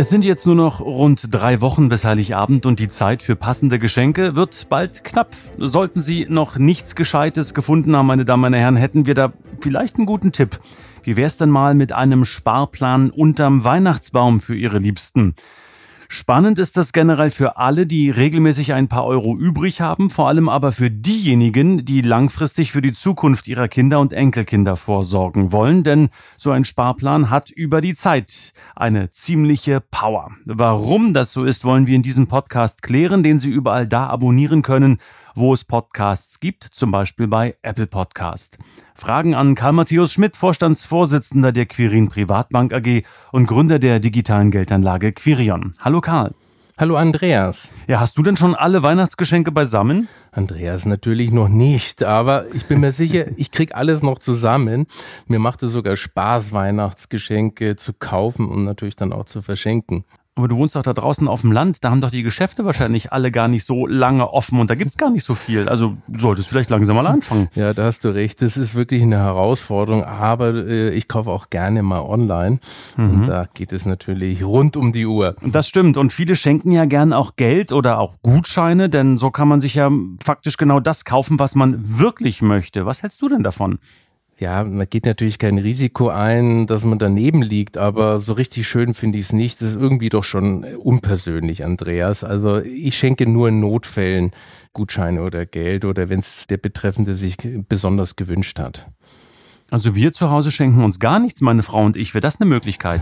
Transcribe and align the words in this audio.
Es 0.00 0.10
sind 0.10 0.24
jetzt 0.24 0.46
nur 0.46 0.54
noch 0.54 0.80
rund 0.80 1.34
drei 1.34 1.60
Wochen 1.60 1.88
bis 1.88 2.04
Heiligabend 2.04 2.66
und 2.66 2.78
die 2.78 2.86
Zeit 2.86 3.20
für 3.20 3.34
passende 3.34 3.80
Geschenke 3.80 4.36
wird 4.36 4.68
bald 4.68 5.02
knapp. 5.02 5.34
Sollten 5.56 6.00
Sie 6.00 6.24
noch 6.28 6.56
nichts 6.56 6.94
Gescheites 6.94 7.52
gefunden 7.52 7.96
haben, 7.96 8.06
meine 8.06 8.24
Damen 8.24 8.44
und 8.44 8.52
Herren, 8.54 8.76
hätten 8.76 9.06
wir 9.06 9.14
da 9.14 9.32
vielleicht 9.60 9.96
einen 9.96 10.06
guten 10.06 10.30
Tipp. 10.30 10.60
Wie 11.02 11.16
wär's 11.16 11.36
denn 11.36 11.50
mal 11.50 11.74
mit 11.74 11.90
einem 11.90 12.24
Sparplan 12.24 13.10
unterm 13.10 13.64
Weihnachtsbaum 13.64 14.40
für 14.40 14.54
Ihre 14.54 14.78
Liebsten? 14.78 15.34
Spannend 16.10 16.58
ist 16.58 16.78
das 16.78 16.94
generell 16.94 17.30
für 17.30 17.58
alle, 17.58 17.86
die 17.86 18.08
regelmäßig 18.08 18.72
ein 18.72 18.88
paar 18.88 19.04
Euro 19.04 19.36
übrig 19.36 19.82
haben, 19.82 20.08
vor 20.08 20.26
allem 20.26 20.48
aber 20.48 20.72
für 20.72 20.90
diejenigen, 20.90 21.84
die 21.84 22.00
langfristig 22.00 22.72
für 22.72 22.80
die 22.80 22.94
Zukunft 22.94 23.46
ihrer 23.46 23.68
Kinder 23.68 24.00
und 24.00 24.14
Enkelkinder 24.14 24.76
vorsorgen 24.76 25.52
wollen, 25.52 25.84
denn 25.84 26.08
so 26.38 26.50
ein 26.50 26.64
Sparplan 26.64 27.28
hat 27.28 27.50
über 27.50 27.82
die 27.82 27.92
Zeit 27.92 28.54
eine 28.74 29.10
ziemliche 29.10 29.82
Power. 29.82 30.30
Warum 30.46 31.12
das 31.12 31.32
so 31.32 31.44
ist, 31.44 31.66
wollen 31.66 31.86
wir 31.86 31.96
in 31.96 32.02
diesem 32.02 32.26
Podcast 32.26 32.80
klären, 32.80 33.22
den 33.22 33.38
Sie 33.38 33.50
überall 33.50 33.86
da 33.86 34.06
abonnieren 34.06 34.62
können, 34.62 35.00
wo 35.38 35.54
es 35.54 35.64
Podcasts 35.64 36.40
gibt, 36.40 36.64
zum 36.64 36.90
Beispiel 36.90 37.28
bei 37.28 37.56
Apple 37.62 37.86
Podcast. 37.86 38.58
Fragen 38.94 39.34
an 39.34 39.54
Karl 39.54 39.72
Matthäus 39.72 40.12
Schmidt, 40.12 40.36
Vorstandsvorsitzender 40.36 41.52
der 41.52 41.66
Quirin 41.66 42.08
Privatbank 42.08 42.72
AG 42.72 43.04
und 43.30 43.46
Gründer 43.46 43.78
der 43.78 44.00
digitalen 44.00 44.50
Geldanlage 44.50 45.12
Quirion. 45.12 45.74
Hallo 45.78 46.00
Karl. 46.00 46.34
Hallo 46.76 46.96
Andreas. 46.96 47.72
Ja, 47.88 47.98
hast 47.98 48.16
du 48.18 48.22
denn 48.22 48.36
schon 48.36 48.54
alle 48.54 48.84
Weihnachtsgeschenke 48.84 49.50
beisammen? 49.50 50.06
Andreas 50.30 50.86
natürlich 50.86 51.32
noch 51.32 51.48
nicht, 51.48 52.04
aber 52.04 52.46
ich 52.54 52.66
bin 52.66 52.78
mir 52.78 52.92
sicher, 52.92 53.26
ich 53.36 53.50
krieg 53.50 53.74
alles 53.74 54.02
noch 54.02 54.18
zusammen. 54.20 54.86
Mir 55.26 55.40
macht 55.40 55.62
es 55.64 55.72
sogar 55.72 55.96
Spaß, 55.96 56.52
Weihnachtsgeschenke 56.52 57.74
zu 57.74 57.94
kaufen 57.94 58.48
und 58.48 58.64
natürlich 58.64 58.94
dann 58.94 59.12
auch 59.12 59.24
zu 59.24 59.42
verschenken. 59.42 60.04
Aber 60.38 60.46
du 60.46 60.56
wohnst 60.56 60.76
doch 60.76 60.82
da 60.82 60.92
draußen 60.92 61.26
auf 61.26 61.40
dem 61.40 61.50
Land, 61.50 61.82
da 61.82 61.90
haben 61.90 62.00
doch 62.00 62.12
die 62.12 62.22
Geschäfte 62.22 62.64
wahrscheinlich 62.64 63.12
alle 63.12 63.32
gar 63.32 63.48
nicht 63.48 63.64
so 63.64 63.88
lange 63.88 64.32
offen 64.32 64.60
und 64.60 64.70
da 64.70 64.76
gibt's 64.76 64.96
gar 64.96 65.10
nicht 65.10 65.24
so 65.24 65.34
viel. 65.34 65.68
Also 65.68 65.96
solltest 66.16 66.48
vielleicht 66.48 66.70
langsam 66.70 66.94
mal 66.94 67.08
anfangen. 67.08 67.48
Ja, 67.56 67.74
da 67.74 67.86
hast 67.86 68.04
du 68.04 68.14
recht. 68.14 68.40
Das 68.40 68.56
ist 68.56 68.76
wirklich 68.76 69.02
eine 69.02 69.16
Herausforderung, 69.16 70.04
aber 70.04 70.54
äh, 70.54 70.90
ich 70.90 71.08
kaufe 71.08 71.30
auch 71.30 71.50
gerne 71.50 71.82
mal 71.82 72.02
online 72.02 72.60
mhm. 72.96 73.10
und 73.10 73.26
da 73.26 73.48
geht 73.52 73.72
es 73.72 73.84
natürlich 73.84 74.44
rund 74.44 74.76
um 74.76 74.92
die 74.92 75.06
Uhr. 75.06 75.34
Das 75.44 75.66
stimmt 75.66 75.96
und 75.96 76.12
viele 76.12 76.36
schenken 76.36 76.70
ja 76.70 76.84
gern 76.84 77.12
auch 77.12 77.34
Geld 77.34 77.72
oder 77.72 77.98
auch 77.98 78.14
Gutscheine, 78.22 78.88
denn 78.88 79.18
so 79.18 79.32
kann 79.32 79.48
man 79.48 79.58
sich 79.58 79.74
ja 79.74 79.90
faktisch 80.22 80.56
genau 80.56 80.78
das 80.78 81.04
kaufen, 81.04 81.40
was 81.40 81.56
man 81.56 81.98
wirklich 81.98 82.42
möchte. 82.42 82.86
Was 82.86 83.02
hältst 83.02 83.20
du 83.22 83.28
denn 83.28 83.42
davon? 83.42 83.80
Ja, 84.40 84.62
man 84.62 84.86
geht 84.88 85.04
natürlich 85.04 85.38
kein 85.38 85.58
Risiko 85.58 86.10
ein, 86.10 86.68
dass 86.68 86.84
man 86.84 87.00
daneben 87.00 87.42
liegt, 87.42 87.76
aber 87.76 88.20
so 88.20 88.34
richtig 88.34 88.68
schön 88.68 88.94
finde 88.94 89.18
ich 89.18 89.26
es 89.26 89.32
nicht. 89.32 89.60
Das 89.60 89.70
ist 89.70 89.76
irgendwie 89.80 90.10
doch 90.10 90.22
schon 90.22 90.62
unpersönlich, 90.62 91.64
Andreas. 91.64 92.22
Also 92.22 92.58
ich 92.60 92.96
schenke 92.96 93.28
nur 93.28 93.48
in 93.48 93.58
Notfällen 93.58 94.30
Gutscheine 94.74 95.22
oder 95.22 95.44
Geld 95.44 95.84
oder 95.84 96.08
wenn 96.08 96.20
es 96.20 96.46
der 96.46 96.58
Betreffende 96.58 97.16
sich 97.16 97.36
besonders 97.68 98.14
gewünscht 98.14 98.60
hat. 98.60 98.86
Also 99.70 99.96
wir 99.96 100.12
zu 100.12 100.30
Hause 100.30 100.52
schenken 100.52 100.84
uns 100.84 101.00
gar 101.00 101.18
nichts, 101.18 101.40
meine 101.40 101.64
Frau 101.64 101.84
und 101.84 101.96
ich. 101.96 102.14
Wäre 102.14 102.22
das 102.22 102.40
eine 102.40 102.48
Möglichkeit? 102.48 103.00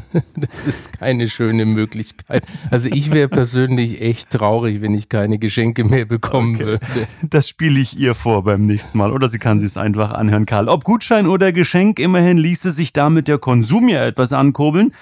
Das 0.36 0.66
ist 0.66 0.92
keine 0.98 1.28
schöne 1.28 1.64
Möglichkeit. 1.66 2.44
Also 2.70 2.88
ich 2.88 3.10
wäre 3.12 3.28
persönlich 3.28 4.00
echt 4.00 4.30
traurig, 4.30 4.80
wenn 4.80 4.94
ich 4.94 5.08
keine 5.08 5.38
Geschenke 5.38 5.84
mehr 5.84 6.04
bekommen 6.04 6.56
okay. 6.56 6.64
würde. 6.64 6.86
Das 7.22 7.48
spiele 7.48 7.80
ich 7.80 7.98
ihr 7.98 8.14
vor 8.14 8.44
beim 8.44 8.62
nächsten 8.62 8.98
Mal. 8.98 9.12
Oder 9.12 9.28
sie 9.28 9.38
kann 9.38 9.60
sich 9.60 9.70
es 9.70 9.76
einfach 9.76 10.12
anhören, 10.12 10.46
Karl. 10.46 10.68
Ob 10.68 10.84
Gutschein 10.84 11.26
oder 11.26 11.52
Geschenk, 11.52 11.98
immerhin 11.98 12.38
ließe 12.38 12.72
sich 12.72 12.92
damit 12.92 13.28
der 13.28 13.38
Konsum 13.38 13.88
ja 13.88 14.04
etwas 14.04 14.32
ankurbeln. 14.32 14.92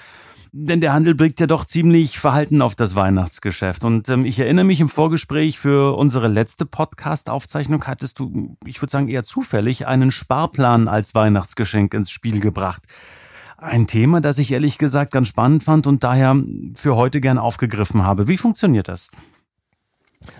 Denn 0.53 0.81
der 0.81 0.91
Handel 0.91 1.15
blickt 1.15 1.39
ja 1.39 1.47
doch 1.47 1.63
ziemlich 1.63 2.19
verhalten 2.19 2.61
auf 2.61 2.75
das 2.75 2.95
Weihnachtsgeschäft. 2.95 3.85
Und 3.85 4.09
ähm, 4.09 4.25
ich 4.25 4.37
erinnere 4.37 4.65
mich 4.65 4.81
im 4.81 4.89
Vorgespräch 4.89 5.57
für 5.57 5.95
unsere 5.95 6.27
letzte 6.27 6.65
Podcast-Aufzeichnung 6.65 7.85
hattest 7.85 8.19
du, 8.19 8.57
ich 8.65 8.81
würde 8.81 8.91
sagen 8.91 9.07
eher 9.07 9.23
zufällig, 9.23 9.87
einen 9.87 10.11
Sparplan 10.11 10.89
als 10.89 11.15
Weihnachtsgeschenk 11.15 11.93
ins 11.93 12.11
Spiel 12.11 12.41
gebracht. 12.41 12.83
Ein 13.61 13.85
Thema, 13.85 14.21
das 14.21 14.39
ich 14.39 14.51
ehrlich 14.51 14.79
gesagt 14.79 15.13
ganz 15.13 15.27
spannend 15.27 15.61
fand 15.61 15.85
und 15.85 16.03
daher 16.03 16.35
für 16.73 16.95
heute 16.95 17.21
gern 17.21 17.37
aufgegriffen 17.37 18.03
habe. 18.03 18.27
Wie 18.27 18.37
funktioniert 18.37 18.87
das? 18.87 19.11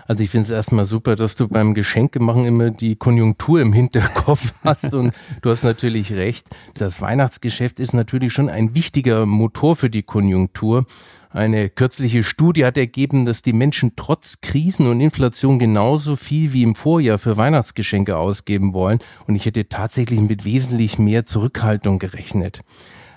Also 0.08 0.24
ich 0.24 0.30
finde 0.30 0.46
es 0.46 0.50
erstmal 0.50 0.86
super, 0.86 1.14
dass 1.14 1.36
du 1.36 1.46
beim 1.46 1.72
Geschenkemachen 1.72 2.44
immer 2.44 2.70
die 2.70 2.96
Konjunktur 2.96 3.60
im 3.60 3.72
Hinterkopf 3.72 4.54
hast 4.64 4.92
und 4.92 5.14
du 5.40 5.50
hast 5.50 5.62
natürlich 5.62 6.12
recht. 6.12 6.48
Das 6.74 7.00
Weihnachtsgeschäft 7.00 7.78
ist 7.78 7.94
natürlich 7.94 8.32
schon 8.32 8.48
ein 8.48 8.74
wichtiger 8.74 9.24
Motor 9.24 9.76
für 9.76 9.88
die 9.88 10.02
Konjunktur. 10.02 10.84
Eine 11.30 11.70
kürzliche 11.70 12.24
Studie 12.24 12.64
hat 12.64 12.76
ergeben, 12.76 13.24
dass 13.24 13.40
die 13.40 13.52
Menschen 13.52 13.92
trotz 13.94 14.40
Krisen 14.40 14.88
und 14.88 15.00
Inflation 15.00 15.60
genauso 15.60 16.16
viel 16.16 16.52
wie 16.52 16.64
im 16.64 16.74
Vorjahr 16.74 17.18
für 17.18 17.36
Weihnachtsgeschenke 17.36 18.16
ausgeben 18.16 18.74
wollen 18.74 18.98
und 19.28 19.36
ich 19.36 19.46
hätte 19.46 19.68
tatsächlich 19.68 20.20
mit 20.20 20.44
wesentlich 20.44 20.98
mehr 20.98 21.24
Zurückhaltung 21.24 22.00
gerechnet. 22.00 22.64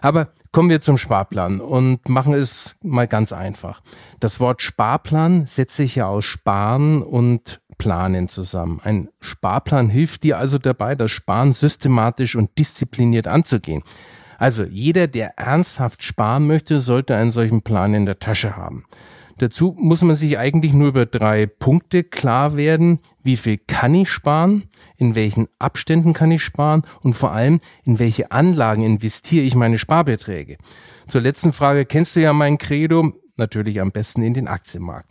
Aber 0.06 0.28
kommen 0.52 0.70
wir 0.70 0.82
zum 0.82 1.00
Sparplan 1.00 1.60
und 1.60 2.10
machen 2.10 2.36
es 2.36 2.76
mal 2.84 3.08
ganz 3.08 3.34
einfach. 3.34 3.82
Das 4.20 4.40
Wort 4.40 4.62
Sparplan 4.62 5.48
setzt 5.48 5.78
sich 5.78 5.96
ja 5.96 6.06
aus 6.06 6.26
Sparen 6.26 7.02
und 7.02 7.60
Planen 7.80 8.28
zusammen. 8.28 8.80
Ein 8.84 9.10
Sparplan 9.20 9.90
hilft 9.90 10.22
dir 10.22 10.38
also 10.38 10.60
dabei, 10.60 10.94
das 10.94 11.10
Sparen 11.10 11.54
systematisch 11.54 12.36
und 12.36 12.56
diszipliniert 12.60 13.26
anzugehen. 13.26 13.82
Also 14.38 14.64
jeder, 14.64 15.08
der 15.08 15.40
ernsthaft 15.40 16.04
sparen 16.04 16.46
möchte, 16.46 16.82
sollte 16.82 17.16
einen 17.16 17.32
solchen 17.32 17.64
Plan 17.64 17.96
in 17.96 18.06
der 18.06 18.20
Tasche 18.20 18.56
haben. 18.56 18.86
Dazu 19.38 19.76
muss 19.78 20.02
man 20.02 20.16
sich 20.16 20.38
eigentlich 20.38 20.74
nur 20.74 20.90
über 20.90 21.06
drei 21.06 21.46
Punkte 21.46 22.04
klar 22.04 22.56
werden. 22.56 23.00
Wie 23.22 23.36
viel 23.36 23.58
kann 23.58 23.94
ich 23.94 24.10
sparen? 24.10 24.64
In 24.98 25.16
welchen 25.16 25.48
Abständen 25.60 26.14
kann 26.14 26.32
ich 26.32 26.44
sparen? 26.44 26.84
Und 27.02 27.16
vor 27.16 27.32
allem, 27.32 27.60
in 27.84 28.00
welche 28.00 28.32
Anlagen 28.32 28.84
investiere 28.84 29.44
ich 29.44 29.56
meine 29.56 29.78
Sparbeträge? 29.78 30.58
Zur 31.08 31.22
letzten 31.22 31.52
Frage 31.52 31.86
kennst 31.86 32.16
du 32.16 32.22
ja 32.22 32.32
mein 32.32 32.58
Credo. 32.58 33.14
Natürlich 33.38 33.82
am 33.82 33.92
besten 33.92 34.22
in 34.22 34.34
den 34.34 34.48
Aktienmarkt. 34.48 35.10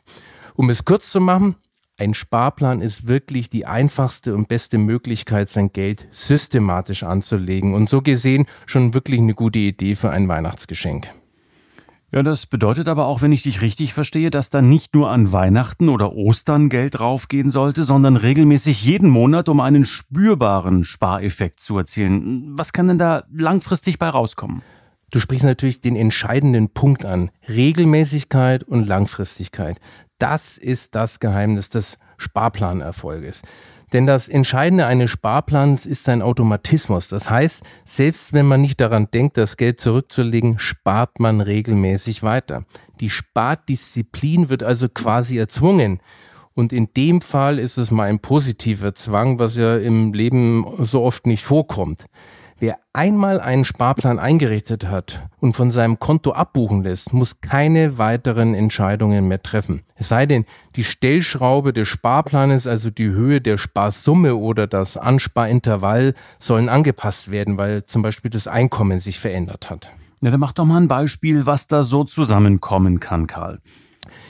Um 0.55 0.71
es 0.71 0.87
kurz 0.87 1.11
zu 1.11 1.21
machen, 1.21 1.57
ein 1.99 2.15
Sparplan 2.15 2.81
ist 2.81 3.07
wirklich 3.07 3.51
die 3.51 3.67
einfachste 3.67 4.35
und 4.35 4.49
beste 4.49 4.79
Möglichkeit, 4.79 5.51
sein 5.51 5.73
Geld 5.73 6.09
systematisch 6.11 7.03
anzulegen 7.03 7.75
und 7.75 7.89
so 7.89 8.03
gesehen 8.03 8.47
schon 8.67 8.95
wirklich 8.95 9.21
eine 9.21 9.35
gute 9.35 9.61
Idee 9.61 9.95
für 9.95 10.11
ein 10.11 10.27
Weihnachtsgeschenk. 10.27 11.09
Ja, 12.15 12.23
das 12.23 12.47
bedeutet 12.47 12.87
aber 12.87 13.07
auch, 13.07 13.23
wenn 13.23 13.33
ich 13.33 13.43
dich 13.43 13.61
richtig 13.61 13.93
verstehe, 13.93 14.31
dass 14.31 14.49
da 14.49 14.63
nicht 14.63 14.95
nur 14.95 15.11
an 15.11 15.33
Weihnachten 15.33 15.89
oder 15.89 16.13
Ostern 16.13 16.69
Geld 16.69 17.01
draufgehen 17.01 17.51
sollte, 17.51 17.83
sondern 17.83 18.17
regelmäßig 18.17 18.85
jeden 18.85 19.11
Monat, 19.11 19.49
um 19.49 19.59
einen 19.59 19.85
spürbaren 19.85 20.85
Spareffekt 20.85 21.59
zu 21.59 21.77
erzielen. 21.77 22.57
Was 22.57 22.73
kann 22.73 22.87
denn 22.87 23.01
da 23.01 23.25
langfristig 23.35 23.99
bei 23.99 24.09
rauskommen? 24.09 24.63
Du 25.11 25.19
sprichst 25.19 25.45
natürlich 25.45 25.81
den 25.81 25.97
entscheidenden 25.97 26.69
Punkt 26.69 27.05
an. 27.05 27.33
Regelmäßigkeit 27.49 28.63
und 28.63 28.87
Langfristigkeit. 28.87 29.81
Das 30.19 30.57
ist 30.57 30.95
das 30.95 31.19
Geheimnis 31.19 31.69
des 31.69 31.99
Sparplanerfolges. 32.17 33.43
Denn 33.95 34.07
das 34.07 34.29
Entscheidende 34.29 34.87
eines 34.87 35.13
Sparplans 35.13 35.87
ist 35.87 36.03
sein 36.03 36.21
Automatismus. 36.21 37.09
Das 37.09 37.31
heißt, 37.31 37.63
selbst 37.85 38.33
wenn 38.33 38.45
man 38.45 38.61
nicht 38.61 38.81
daran 38.81 39.07
denkt, 39.15 39.37
das 39.37 39.57
Geld 39.57 39.79
zurückzulegen, 39.79 40.59
spart 40.59 41.21
man 41.21 41.41
regelmäßig 41.41 42.25
weiter. 42.25 42.65
Die 42.99 43.09
Spardisziplin 43.09 44.49
wird 44.49 44.65
also 44.65 44.89
quasi 44.89 45.39
erzwungen. 45.39 46.01
Und 46.55 46.73
in 46.73 46.89
dem 46.97 47.21
Fall 47.21 47.61
ist 47.61 47.79
es 47.79 47.93
mal 47.93 48.09
ein 48.09 48.19
positiver 48.19 48.95
Zwang, 48.95 49.39
was 49.39 49.57
ja 49.57 49.77
im 49.77 50.13
Leben 50.13 50.67
so 50.81 51.03
oft 51.03 51.27
nicht 51.27 51.45
vorkommt. 51.45 52.07
Wer 52.65 52.79
einmal 52.95 53.43
einen 53.43 53.67
Sparplan 53.67 54.19
eingerichtet 54.19 54.87
hat 54.87 55.29
und 55.39 55.55
von 55.55 55.71
seinem 55.71 55.99
Konto 55.99 56.33
abbuchen 56.33 56.83
lässt, 56.83 57.13
muss 57.13 57.43
keine 57.43 57.99
weiteren 57.99 58.55
Entscheidungen 58.55 59.29
mehr 59.29 59.43
treffen. 59.43 59.83
Es 59.97 60.09
sei 60.09 60.25
denn, 60.25 60.47
die 60.75 60.83
Stellschraube 60.83 61.75
des 61.75 61.89
Sparplanes, 61.89 62.67
also 62.67 62.89
die 62.89 63.11
Höhe 63.11 63.43
der 63.43 63.59
Sparsumme 63.59 64.37
oder 64.37 64.67
das 64.67 64.97
Ansparintervall, 64.97 66.15
sollen 66.39 66.71
angepasst 66.71 67.31
werden, 67.31 67.59
weil 67.59 67.85
zum 67.85 68.01
Beispiel 68.01 68.31
das 68.31 68.49
Einkommen 68.49 68.99
sich 68.99 69.21
verändert 69.21 69.69
hat. 69.69 69.93
Ja, 70.23 70.31
dann 70.31 70.41
mach 70.41 70.53
doch 70.53 70.65
mal 70.65 70.81
ein 70.81 70.89
Beispiel, 70.89 71.45
was 71.45 71.69
da 71.69 71.85
so 71.85 72.03
zusammenkommen 72.05 72.99
kann, 72.99 73.27
Karl. 73.27 73.61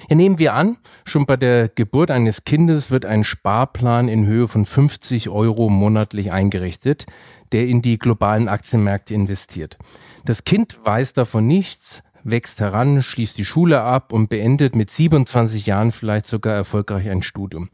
Ja, 0.09 0.17
nehmen 0.17 0.39
wir 0.39 0.55
an, 0.55 0.77
schon 1.05 1.27
bei 1.27 1.37
der 1.37 1.69
Geburt 1.69 2.11
eines 2.11 2.45
Kindes 2.45 2.91
wird 2.91 3.05
ein 3.05 3.25
Sparplan 3.25 4.09
in 4.09 4.27
Höhe 4.27 4.49
von 4.49 4.65
50 4.65 5.29
Euro 5.29 5.69
monatlich 5.71 6.33
eingerichtet, 6.33 7.07
der 7.53 7.67
in 7.67 7.83
die 7.83 7.99
globalen 7.99 8.49
Aktienmärkte 8.49 9.15
investiert. 9.15 9.79
Das 10.25 10.45
Kind 10.45 10.79
weiß 10.85 11.13
davon 11.13 11.47
nichts, 11.47 12.03
wächst 12.25 12.61
heran, 12.61 13.03
schließt 13.03 13.39
die 13.39 13.45
Schule 13.45 13.83
ab 13.83 14.13
und 14.13 14.29
beendet 14.29 14.75
mit 14.75 14.91
27 14.91 15.67
Jahren 15.67 15.93
vielleicht 15.93 16.27
sogar 16.27 16.55
erfolgreich 16.55 17.09
ein 17.09 17.23
Studium. 17.23 17.69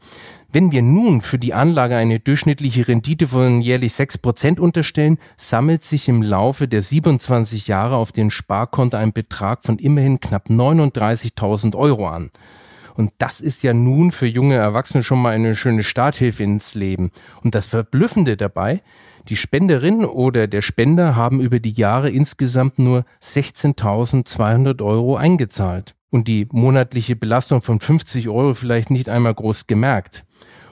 Wenn 0.51 0.71
wir 0.71 0.81
nun 0.81 1.21
für 1.21 1.39
die 1.39 1.53
Anlage 1.53 1.95
eine 1.95 2.19
durchschnittliche 2.19 2.87
Rendite 2.87 3.27
von 3.27 3.61
jährlich 3.61 3.93
6% 3.93 4.59
unterstellen, 4.59 5.17
sammelt 5.37 5.83
sich 5.83 6.09
im 6.09 6.21
Laufe 6.21 6.67
der 6.67 6.81
27 6.81 7.67
Jahre 7.67 7.95
auf 7.95 8.11
den 8.11 8.29
Sparkonto 8.29 8.97
ein 8.97 9.13
Betrag 9.13 9.63
von 9.63 9.79
immerhin 9.79 10.19
knapp 10.19 10.49
39.000 10.49 11.75
Euro 11.75 12.09
an. 12.09 12.31
Und 12.95 13.13
das 13.17 13.39
ist 13.39 13.63
ja 13.63 13.73
nun 13.73 14.11
für 14.11 14.27
junge 14.27 14.55
Erwachsene 14.55 15.03
schon 15.03 15.21
mal 15.21 15.33
eine 15.33 15.55
schöne 15.55 15.83
Starthilfe 15.83 16.43
ins 16.43 16.75
Leben. 16.75 17.11
Und 17.41 17.55
das 17.55 17.67
Verblüffende 17.67 18.35
dabei, 18.35 18.81
die 19.27 19.35
Spenderin 19.35 20.05
oder 20.05 20.47
der 20.47 20.61
Spender 20.61 21.15
haben 21.15 21.41
über 21.41 21.59
die 21.59 21.71
Jahre 21.71 22.09
insgesamt 22.09 22.79
nur 22.79 23.05
16.200 23.23 24.83
Euro 24.83 25.15
eingezahlt 25.15 25.95
und 26.09 26.27
die 26.27 26.47
monatliche 26.51 27.15
Belastung 27.15 27.61
von 27.61 27.79
50 27.79 28.29
Euro 28.29 28.53
vielleicht 28.53 28.89
nicht 28.89 29.09
einmal 29.09 29.33
groß 29.33 29.67
gemerkt. 29.67 30.25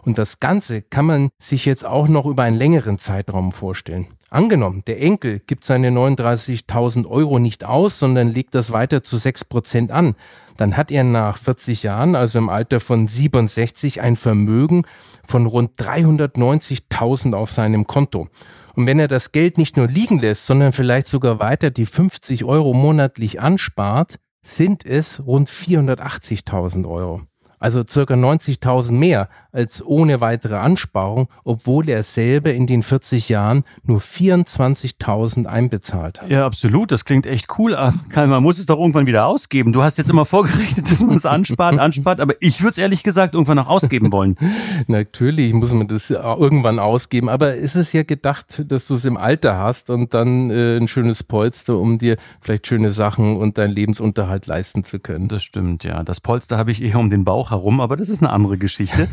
Und 0.04 0.18
das 0.18 0.40
Ganze 0.40 0.82
kann 0.82 1.06
man 1.06 1.30
sich 1.40 1.66
jetzt 1.66 1.86
auch 1.86 2.08
noch 2.08 2.26
über 2.26 2.44
einen 2.44 2.58
längeren 2.58 2.98
Zeitraum 2.98 3.52
vorstellen. 3.52 4.08
Angenommen, 4.32 4.84
der 4.86 5.02
Enkel 5.02 5.40
gibt 5.40 5.64
seine 5.64 5.90
39.000 5.90 7.08
Euro 7.08 7.40
nicht 7.40 7.66
aus, 7.66 7.98
sondern 7.98 8.28
legt 8.30 8.54
das 8.54 8.72
weiter 8.72 9.02
zu 9.02 9.18
6 9.18 9.46
Prozent 9.46 9.92
an. 9.92 10.16
Dann 10.56 10.78
hat 10.78 10.92
er 10.92 11.04
nach 11.04 11.38
40 11.38 11.84
Jahren, 11.84 12.16
also 12.16 12.38
im 12.38 12.50
Alter 12.50 12.80
von 12.80 13.08
67, 13.08 14.02
ein 14.02 14.16
Vermögen 14.16 14.84
von 15.26 15.48
rund 15.48 15.78
390.000 15.80 17.34
auf 17.34 17.50
seinem 17.50 17.88
Konto. 17.88 18.28
Und 18.76 18.86
wenn 18.86 19.00
er 19.00 19.08
das 19.08 19.32
Geld 19.32 19.58
nicht 19.58 19.78
nur 19.78 19.88
liegen 19.88 20.20
lässt, 20.20 20.46
sondern 20.46 20.74
vielleicht 20.74 21.08
sogar 21.08 21.40
weiter 21.40 21.72
die 21.72 21.86
50 21.86 22.46
Euro 22.46 22.74
monatlich 22.74 23.42
anspart, 23.42 24.20
sind 24.44 24.86
es 24.86 25.26
rund 25.26 25.50
480.000 25.50 26.88
Euro 26.88 27.22
also 27.60 27.84
circa 27.86 28.14
90.000 28.14 28.92
mehr 28.92 29.30
als 29.52 29.86
ohne 29.86 30.22
weitere 30.22 30.56
Ansparung, 30.56 31.28
obwohl 31.44 31.90
er 31.90 32.04
selber 32.04 32.54
in 32.54 32.68
den 32.68 32.84
40 32.84 33.30
Jahren 33.30 33.64
nur 33.84 34.00
24.000 34.00 35.46
einbezahlt 35.46 36.22
hat. 36.22 36.30
Ja, 36.30 36.46
absolut. 36.46 36.92
Das 36.92 37.06
klingt 37.06 37.26
echt 37.26 37.48
cool. 37.58 37.76
Ah, 37.76 37.94
Karl, 38.10 38.28
man 38.28 38.44
muss 38.44 38.60
es 38.60 38.68
doch 38.68 38.78
irgendwann 38.78 39.08
wieder 39.08 39.26
ausgeben. 39.26 39.74
Du 39.74 39.82
hast 39.82 39.98
jetzt 39.98 40.10
immer 40.10 40.26
vorgerechnet, 40.26 40.90
dass 40.90 41.02
man 41.02 41.18
es 41.18 41.26
anspart, 41.26 41.80
anspart, 41.80 42.22
aber 42.22 42.36
ich 42.40 42.62
würde 42.62 42.72
es 42.72 42.78
ehrlich 42.78 43.04
gesagt 43.04 43.34
irgendwann 43.34 43.58
noch 43.58 43.68
ausgeben 43.68 44.12
wollen. 44.12 44.36
Natürlich 44.88 45.54
muss 45.54 45.74
man 45.74 45.88
das 45.88 46.10
irgendwann 46.12 46.80
ausgeben, 46.80 47.30
aber 47.30 47.56
ist 47.56 47.76
es 47.76 47.92
ja 47.94 48.04
gedacht, 48.04 48.64
dass 48.68 48.88
du 48.88 48.94
es 48.94 49.06
im 49.06 49.18
Alter 49.18 49.58
hast 49.58 49.90
und 49.90 50.14
dann 50.14 50.52
äh, 50.52 50.78
ein 50.78 50.88
schönes 50.88 51.24
Polster, 51.24 51.78
um 51.78 51.98
dir 51.98 52.18
vielleicht 52.40 52.68
schöne 52.68 52.92
Sachen 52.92 53.38
und 53.38 53.58
deinen 53.58 53.74
Lebensunterhalt 53.74 54.48
leisten 54.48 54.84
zu 54.84 55.00
können. 55.00 55.28
Das 55.28 55.44
stimmt, 55.44 55.84
ja. 55.84 56.04
Das 56.04 56.22
Polster 56.22 56.58
habe 56.58 56.72
ich 56.72 56.82
eher 56.82 57.00
um 57.00 57.10
den 57.10 57.24
Bauch 57.24 57.49
herum, 57.52 57.82
aber 57.82 57.96
das 57.96 58.10
ist 58.10 58.22
eine 58.22 58.32
andere 58.32 58.58
Geschichte. 58.58 59.08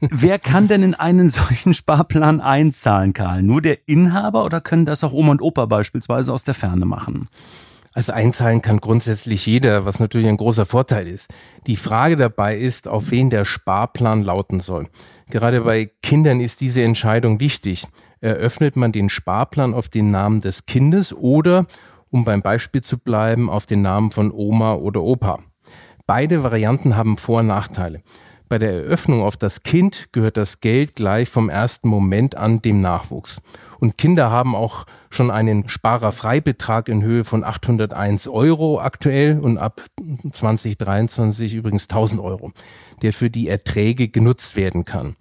Wer 0.00 0.38
kann 0.38 0.68
denn 0.68 0.82
in 0.82 0.94
einen 0.94 1.28
solchen 1.28 1.74
Sparplan 1.74 2.40
einzahlen, 2.40 3.12
Karl? 3.12 3.42
Nur 3.42 3.62
der 3.62 3.88
Inhaber 3.88 4.44
oder 4.44 4.60
können 4.60 4.86
das 4.86 5.04
auch 5.04 5.12
Oma 5.12 5.32
und 5.32 5.42
Opa 5.42 5.66
beispielsweise 5.66 6.32
aus 6.32 6.44
der 6.44 6.54
Ferne 6.54 6.84
machen? 6.84 7.28
Also 7.94 8.12
einzahlen 8.12 8.62
kann 8.62 8.78
grundsätzlich 8.78 9.44
jeder, 9.46 9.84
was 9.84 9.98
natürlich 9.98 10.28
ein 10.28 10.36
großer 10.36 10.66
Vorteil 10.66 11.08
ist. 11.08 11.30
Die 11.66 11.76
Frage 11.76 12.16
dabei 12.16 12.56
ist, 12.56 12.86
auf 12.86 13.10
wen 13.10 13.30
der 13.30 13.44
Sparplan 13.44 14.22
lauten 14.22 14.60
soll. 14.60 14.88
Gerade 15.30 15.62
bei 15.62 15.90
Kindern 16.02 16.40
ist 16.40 16.60
diese 16.60 16.82
Entscheidung 16.82 17.40
wichtig. 17.40 17.88
Eröffnet 18.20 18.76
man 18.76 18.92
den 18.92 19.08
Sparplan 19.08 19.74
auf 19.74 19.88
den 19.88 20.10
Namen 20.10 20.40
des 20.40 20.66
Kindes 20.66 21.12
oder, 21.12 21.66
um 22.10 22.24
beim 22.24 22.40
Beispiel 22.42 22.82
zu 22.82 22.98
bleiben, 22.98 23.50
auf 23.50 23.66
den 23.66 23.82
Namen 23.82 24.10
von 24.10 24.32
Oma 24.32 24.74
oder 24.74 25.02
Opa? 25.02 25.40
Beide 26.08 26.42
Varianten 26.42 26.96
haben 26.96 27.18
Vor- 27.18 27.40
und 27.40 27.48
Nachteile. 27.48 28.00
Bei 28.48 28.56
der 28.56 28.72
Eröffnung 28.72 29.22
auf 29.22 29.36
das 29.36 29.62
Kind 29.62 30.08
gehört 30.10 30.38
das 30.38 30.60
Geld 30.60 30.96
gleich 30.96 31.28
vom 31.28 31.50
ersten 31.50 31.86
Moment 31.86 32.34
an 32.34 32.62
dem 32.62 32.80
Nachwuchs. 32.80 33.42
Und 33.78 33.98
Kinder 33.98 34.30
haben 34.30 34.54
auch 34.54 34.86
schon 35.10 35.30
einen 35.30 35.68
Sparerfreibetrag 35.68 36.88
in 36.88 37.02
Höhe 37.02 37.24
von 37.24 37.44
801 37.44 38.26
Euro 38.26 38.80
aktuell 38.80 39.38
und 39.38 39.58
ab 39.58 39.82
2023 40.32 41.54
übrigens 41.54 41.90
1000 41.90 42.22
Euro, 42.22 42.52
der 43.02 43.12
für 43.12 43.28
die 43.28 43.48
Erträge 43.48 44.08
genutzt 44.08 44.56
werden 44.56 44.86
kann. 44.86 45.16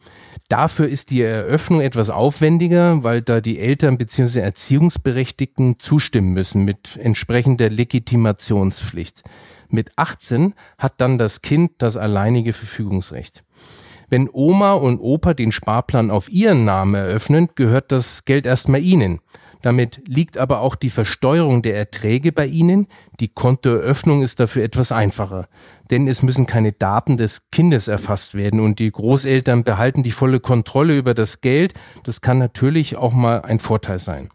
Dafür 0.47 0.87
ist 0.87 1.09
die 1.09 1.21
Eröffnung 1.21 1.81
etwas 1.81 2.09
aufwendiger, 2.09 3.03
weil 3.03 3.21
da 3.21 3.41
die 3.41 3.59
Eltern 3.59 3.97
bzw. 3.97 4.39
Erziehungsberechtigten 4.39 5.79
zustimmen 5.79 6.31
müssen 6.31 6.63
mit 6.63 6.95
entsprechender 6.95 7.69
Legitimationspflicht. 7.69 9.23
Mit 9.69 9.91
18 9.95 10.53
hat 10.77 10.93
dann 10.97 11.17
das 11.17 11.41
Kind 11.41 11.73
das 11.79 11.97
alleinige 11.97 12.53
Verfügungsrecht. 12.53 13.43
Wenn 14.09 14.29
Oma 14.31 14.73
und 14.73 14.99
Opa 14.99 15.33
den 15.33 15.51
Sparplan 15.51 16.11
auf 16.11 16.29
ihren 16.29 16.63
Namen 16.63 16.95
eröffnen, 16.95 17.49
gehört 17.55 17.91
das 17.91 18.23
Geld 18.23 18.45
erstmal 18.45 18.81
ihnen. 18.81 19.19
Damit 19.61 20.01
liegt 20.07 20.37
aber 20.37 20.61
auch 20.61 20.75
die 20.75 20.89
Versteuerung 20.89 21.61
der 21.61 21.75
Erträge 21.75 22.31
bei 22.31 22.45
Ihnen. 22.45 22.87
Die 23.19 23.27
Kontoeröffnung 23.27 24.21
ist 24.21 24.39
dafür 24.39 24.63
etwas 24.63 24.91
einfacher, 24.91 25.47
denn 25.89 26.07
es 26.07 26.21
müssen 26.21 26.45
keine 26.45 26.71
Daten 26.71 27.17
des 27.17 27.49
Kindes 27.51 27.87
erfasst 27.87 28.35
werden 28.35 28.59
und 28.59 28.79
die 28.79 28.91
Großeltern 28.91 29.63
behalten 29.63 30.03
die 30.03 30.11
volle 30.11 30.39
Kontrolle 30.39 30.97
über 30.97 31.13
das 31.13 31.41
Geld. 31.41 31.73
Das 32.03 32.21
kann 32.21 32.37
natürlich 32.37 32.97
auch 32.97 33.13
mal 33.13 33.41
ein 33.41 33.59
Vorteil 33.59 33.99
sein. 33.99 34.29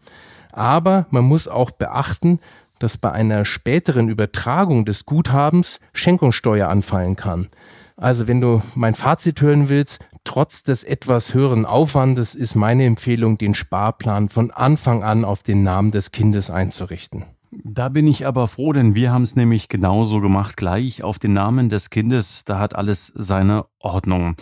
Aber 0.51 1.07
man 1.09 1.23
muss 1.23 1.47
auch 1.47 1.71
beachten, 1.71 2.39
dass 2.79 2.97
bei 2.97 3.11
einer 3.11 3.45
späteren 3.45 4.09
Übertragung 4.09 4.85
des 4.85 5.05
Guthabens 5.05 5.79
Schenkungssteuer 5.93 6.69
anfallen 6.69 7.15
kann. 7.15 7.47
Also 7.95 8.27
wenn 8.27 8.41
du 8.41 8.61
mein 8.75 8.95
Fazit 8.95 9.41
hören 9.41 9.69
willst, 9.69 9.99
trotz 10.23 10.63
des 10.63 10.83
etwas 10.83 11.33
höheren 11.33 11.65
Aufwandes 11.65 12.35
ist 12.35 12.55
meine 12.55 12.85
Empfehlung, 12.85 13.37
den 13.37 13.53
Sparplan 13.53 14.29
von 14.29 14.51
Anfang 14.51 15.03
an 15.03 15.25
auf 15.25 15.43
den 15.43 15.63
Namen 15.63 15.91
des 15.91 16.11
Kindes 16.11 16.49
einzurichten. 16.49 17.25
Da 17.63 17.89
bin 17.89 18.07
ich 18.07 18.25
aber 18.25 18.47
froh, 18.47 18.73
denn 18.73 18.95
wir 18.95 19.11
haben 19.11 19.23
es 19.23 19.35
nämlich 19.35 19.69
genauso 19.69 20.21
gemacht, 20.21 20.57
gleich 20.57 21.03
auf 21.03 21.19
den 21.19 21.33
Namen 21.33 21.69
des 21.69 21.91
Kindes. 21.91 22.43
Da 22.45 22.57
hat 22.57 22.75
alles 22.75 23.13
seine 23.15 23.65
Ordnung. 23.79 24.35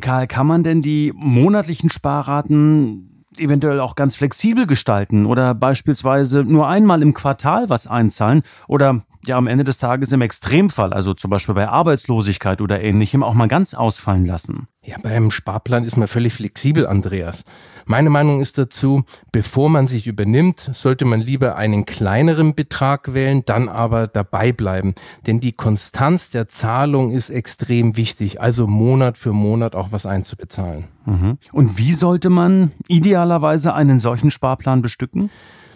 Karl, 0.00 0.26
kann 0.26 0.46
man 0.46 0.64
denn 0.64 0.80
die 0.80 1.12
monatlichen 1.14 1.90
Sparraten 1.90 3.13
eventuell 3.38 3.80
auch 3.80 3.94
ganz 3.94 4.16
flexibel 4.16 4.66
gestalten 4.66 5.26
oder 5.26 5.54
beispielsweise 5.54 6.44
nur 6.44 6.68
einmal 6.68 7.02
im 7.02 7.14
Quartal 7.14 7.68
was 7.68 7.86
einzahlen 7.86 8.42
oder 8.68 9.02
ja 9.26 9.36
am 9.36 9.46
Ende 9.46 9.64
des 9.64 9.78
Tages 9.78 10.12
im 10.12 10.20
Extremfall, 10.20 10.92
also 10.92 11.14
zum 11.14 11.30
Beispiel 11.30 11.54
bei 11.54 11.68
Arbeitslosigkeit 11.68 12.60
oder 12.60 12.80
ähnlichem, 12.80 13.22
auch 13.22 13.34
mal 13.34 13.48
ganz 13.48 13.74
ausfallen 13.74 14.26
lassen. 14.26 14.68
Ja, 14.84 14.96
beim 15.02 15.30
Sparplan 15.30 15.84
ist 15.84 15.96
man 15.96 16.08
völlig 16.08 16.34
flexibel, 16.34 16.86
Andreas. 16.86 17.44
Meine 17.86 18.10
Meinung 18.10 18.40
ist 18.40 18.58
dazu, 18.58 19.04
bevor 19.32 19.70
man 19.70 19.86
sich 19.86 20.06
übernimmt, 20.06 20.70
sollte 20.72 21.06
man 21.06 21.20
lieber 21.20 21.56
einen 21.56 21.86
kleineren 21.86 22.54
Betrag 22.54 23.14
wählen, 23.14 23.42
dann 23.46 23.68
aber 23.68 24.06
dabei 24.06 24.52
bleiben. 24.52 24.94
Denn 25.26 25.40
die 25.40 25.52
Konstanz 25.52 26.30
der 26.30 26.48
Zahlung 26.48 27.12
ist 27.12 27.30
extrem 27.30 27.96
wichtig, 27.96 28.40
also 28.40 28.66
Monat 28.66 29.16
für 29.16 29.32
Monat 29.32 29.74
auch 29.74 29.90
was 29.90 30.04
einzubezahlen. 30.04 30.88
Mhm. 31.06 31.38
Und 31.52 31.78
wie 31.78 31.94
sollte 31.94 32.28
man 32.28 32.72
idealerweise 32.86 33.74
einen 33.74 33.98
solchen 33.98 34.30
Sparplan 34.30 34.82
bestücken? 34.82 35.30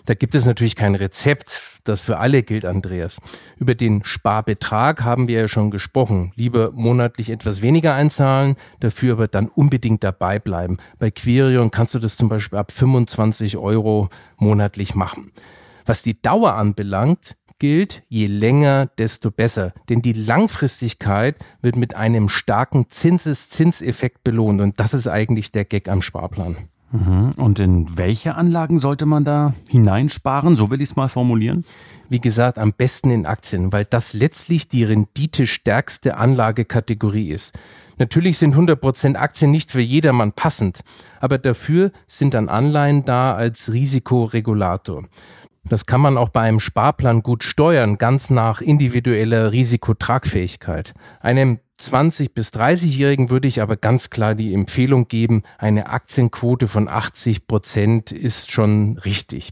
Da 0.08 0.14
gibt 0.14 0.34
es 0.34 0.46
natürlich 0.46 0.74
kein 0.74 0.94
Rezept, 0.94 1.60
das 1.84 2.00
für 2.00 2.16
alle 2.16 2.42
gilt, 2.42 2.64
Andreas. 2.64 3.18
Über 3.58 3.74
den 3.74 4.02
Sparbetrag 4.04 5.04
haben 5.04 5.28
wir 5.28 5.40
ja 5.40 5.48
schon 5.48 5.70
gesprochen. 5.70 6.32
Lieber 6.34 6.72
monatlich 6.72 7.28
etwas 7.28 7.60
weniger 7.60 7.92
einzahlen, 7.92 8.56
dafür 8.80 9.12
aber 9.12 9.28
dann 9.28 9.48
unbedingt 9.48 10.02
dabei 10.02 10.38
bleiben. 10.38 10.78
Bei 10.98 11.10
Quirion 11.10 11.70
kannst 11.70 11.94
du 11.94 11.98
das 11.98 12.16
zum 12.16 12.30
Beispiel 12.30 12.58
ab 12.58 12.72
25 12.72 13.58
Euro 13.58 14.08
monatlich 14.38 14.94
machen. 14.94 15.30
Was 15.84 16.02
die 16.02 16.22
Dauer 16.22 16.54
anbelangt, 16.54 17.36
gilt, 17.58 18.02
je 18.08 18.28
länger, 18.28 18.86
desto 18.86 19.30
besser. 19.30 19.74
Denn 19.90 20.00
die 20.00 20.14
Langfristigkeit 20.14 21.36
wird 21.60 21.76
mit 21.76 21.96
einem 21.96 22.30
starken 22.30 22.88
Zinseszinseffekt 22.88 24.24
belohnt. 24.24 24.62
Und 24.62 24.80
das 24.80 24.94
ist 24.94 25.06
eigentlich 25.06 25.52
der 25.52 25.66
Gag 25.66 25.90
am 25.90 26.00
Sparplan. 26.00 26.70
Mhm. 26.90 27.32
Und 27.36 27.58
in 27.58 27.98
welche 27.98 28.34
Anlagen 28.34 28.78
sollte 28.78 29.04
man 29.06 29.24
da 29.24 29.52
hineinsparen? 29.66 30.56
So 30.56 30.70
will 30.70 30.80
ich 30.80 30.90
es 30.90 30.96
mal 30.96 31.08
formulieren. 31.08 31.64
Wie 32.08 32.20
gesagt, 32.20 32.58
am 32.58 32.72
besten 32.72 33.10
in 33.10 33.26
Aktien, 33.26 33.72
weil 33.72 33.84
das 33.84 34.14
letztlich 34.14 34.68
die 34.68 34.84
renditestärkste 34.84 36.16
Anlagekategorie 36.16 37.28
ist. 37.28 37.54
Natürlich 37.98 38.38
sind 38.38 38.54
100% 38.54 39.16
Aktien 39.16 39.50
nicht 39.50 39.70
für 39.70 39.80
jedermann 39.80 40.32
passend, 40.32 40.80
aber 41.20 41.36
dafür 41.36 41.90
sind 42.06 42.34
dann 42.34 42.48
Anleihen 42.48 43.04
da 43.04 43.34
als 43.34 43.72
Risikoregulator. 43.72 45.04
Das 45.64 45.84
kann 45.84 46.00
man 46.00 46.16
auch 46.16 46.30
bei 46.30 46.42
einem 46.42 46.60
Sparplan 46.60 47.22
gut 47.22 47.42
steuern, 47.42 47.98
ganz 47.98 48.30
nach 48.30 48.62
individueller 48.62 49.52
Risikotragfähigkeit. 49.52 50.94
Einem 51.20 51.58
20 51.78 52.34
bis 52.34 52.50
30-Jährigen 52.50 53.30
würde 53.30 53.48
ich 53.48 53.62
aber 53.62 53.76
ganz 53.76 54.10
klar 54.10 54.34
die 54.34 54.52
Empfehlung 54.52 55.06
geben, 55.06 55.44
eine 55.58 55.88
Aktienquote 55.88 56.66
von 56.66 56.88
80 56.88 57.46
Prozent 57.46 58.10
ist 58.12 58.50
schon 58.50 58.98
richtig. 58.98 59.50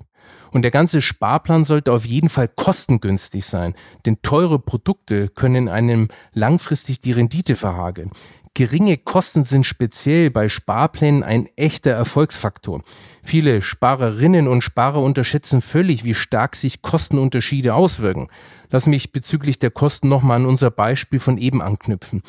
Und 0.51 0.63
der 0.63 0.71
ganze 0.71 1.03
Sparplan 1.03 1.65
sollte 1.65 1.93
auf 1.93 2.05
jeden 2.05 2.29
Fall 2.29 2.49
kostengünstig 2.49 3.45
sein, 3.45 3.75
denn 4.07 4.23
teure 4.23 4.59
Produkte 4.59 5.29
können 5.29 5.69
einem 5.69 6.09
langfristig 6.33 6.99
die 6.99 7.13
Rendite 7.13 7.55
verhageln. 7.55 8.11
Geringe 8.57 8.97
Kosten 8.97 9.45
sind 9.45 9.67
speziell 9.67 10.31
bei 10.31 10.49
Sparplänen 10.49 11.23
ein 11.23 11.47
echter 11.57 11.91
Erfolgsfaktor. 11.91 12.83
Viele 13.23 13.61
Sparerinnen 13.61 14.49
und 14.49 14.63
Sparer 14.63 15.03
unterschätzen 15.03 15.61
völlig, 15.61 16.05
wie 16.05 16.15
stark 16.15 16.57
sich 16.57 16.81
Kostenunterschiede 16.81 17.75
auswirken. 17.75 18.29
Lass 18.71 18.87
mich 18.87 19.13
bezüglich 19.13 19.59
der 19.59 19.71
Kosten 19.71 20.09
nochmal 20.09 20.37
an 20.37 20.47
unser 20.47 20.71
Beispiel 20.71 21.21
von 21.21 21.37
eben 21.37 21.61
anknüpfen. 21.61 22.23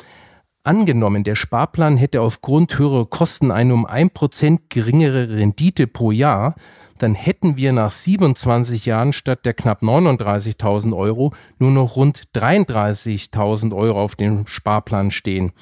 Angenommen, 0.64 1.24
der 1.24 1.34
Sparplan 1.34 1.96
hätte 1.96 2.20
aufgrund 2.20 2.78
höherer 2.78 3.06
Kosten 3.06 3.50
eine 3.50 3.72
um 3.72 3.86
ein 3.86 4.10
Prozent 4.10 4.68
geringere 4.68 5.30
Rendite 5.30 5.86
pro 5.86 6.10
Jahr, 6.10 6.56
dann 7.02 7.14
hätten 7.14 7.56
wir 7.56 7.72
nach 7.72 7.90
27 7.90 8.86
Jahren 8.86 9.12
statt 9.12 9.44
der 9.44 9.54
knapp 9.54 9.82
39.000 9.82 10.96
Euro 10.96 11.32
nur 11.58 11.70
noch 11.70 11.96
rund 11.96 12.24
33.000 12.34 13.74
Euro 13.74 14.02
auf 14.02 14.16
dem 14.16 14.46
Sparplan 14.46 15.10
stehen. 15.10 15.52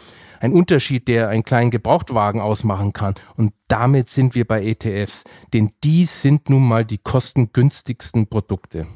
Ein 0.40 0.52
Unterschied, 0.52 1.08
der 1.08 1.28
einen 1.28 1.44
kleinen 1.44 1.70
Gebrauchtwagen 1.70 2.40
ausmachen 2.40 2.92
kann. 2.92 3.14
Und 3.36 3.52
damit 3.68 4.10
sind 4.10 4.34
wir 4.34 4.46
bei 4.46 4.62
ETFs, 4.64 5.24
denn 5.52 5.70
dies 5.82 6.22
sind 6.22 6.50
nun 6.50 6.66
mal 6.66 6.84
die 6.84 6.98
kostengünstigsten 6.98 8.28
Produkte. 8.28 8.86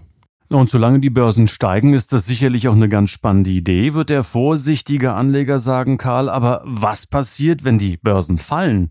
Und 0.48 0.68
solange 0.68 0.98
die 0.98 1.10
Börsen 1.10 1.46
steigen, 1.46 1.94
ist 1.94 2.12
das 2.12 2.26
sicherlich 2.26 2.66
auch 2.66 2.74
eine 2.74 2.88
ganz 2.88 3.10
spannende 3.10 3.50
Idee, 3.50 3.94
wird 3.94 4.10
der 4.10 4.24
vorsichtige 4.24 5.12
Anleger 5.12 5.60
sagen, 5.60 5.96
Karl. 5.96 6.28
Aber 6.28 6.62
was 6.64 7.06
passiert, 7.06 7.62
wenn 7.62 7.78
die 7.78 7.96
Börsen 7.96 8.36
fallen? 8.36 8.90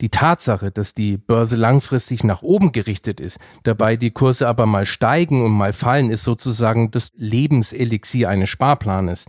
Die 0.00 0.10
Tatsache, 0.10 0.70
dass 0.70 0.94
die 0.94 1.16
Börse 1.16 1.56
langfristig 1.56 2.22
nach 2.22 2.42
oben 2.42 2.70
gerichtet 2.70 3.18
ist, 3.18 3.38
dabei 3.64 3.96
die 3.96 4.12
Kurse 4.12 4.46
aber 4.46 4.66
mal 4.66 4.86
steigen 4.86 5.44
und 5.44 5.50
mal 5.50 5.72
fallen, 5.72 6.10
ist 6.10 6.24
sozusagen 6.24 6.90
das 6.90 7.10
Lebenselixier 7.16 8.28
eines 8.28 8.48
Sparplanes. 8.48 9.24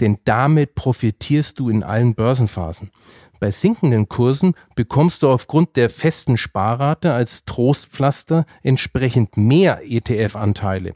Denn 0.00 0.18
damit 0.24 0.74
profitierst 0.74 1.58
du 1.58 1.68
in 1.68 1.82
allen 1.82 2.14
Börsenphasen. 2.14 2.90
Bei 3.40 3.50
sinkenden 3.50 4.08
Kursen 4.08 4.54
bekommst 4.74 5.22
du 5.22 5.28
aufgrund 5.28 5.76
der 5.76 5.90
festen 5.90 6.38
Sparrate 6.38 7.12
als 7.12 7.44
Trostpflaster 7.44 8.46
entsprechend 8.62 9.36
mehr 9.36 9.80
ETF-Anteile, 9.84 10.94